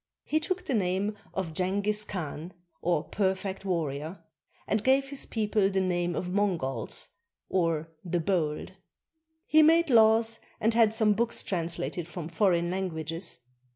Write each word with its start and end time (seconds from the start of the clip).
He 0.23 0.39
took 0.39 0.65
the 0.65 0.73
name 0.73 1.15
of 1.31 1.53
Jenghiz 1.53 2.05
Khan, 2.07 2.53
or" 2.81 3.03
perfect 3.21 3.63
warrior," 3.65 4.23
and 4.65 4.83
gave 4.83 5.09
his 5.09 5.27
people 5.27 5.69
the 5.69 5.79
name 5.79 6.15
of 6.15 6.31
Mongols, 6.33 7.09
or 7.49 7.91
"the 8.03 8.19
bold." 8.19 8.71
He 9.45 9.61
made 9.61 9.91
laws 9.91 10.39
and 10.59 10.73
had 10.73 10.95
some 10.95 11.13
books 11.13 11.43
translated 11.43 12.07
from 12.07 12.29
foreign 12.29 12.71
languages. 12.71 13.41